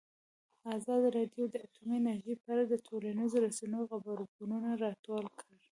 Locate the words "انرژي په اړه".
1.99-2.63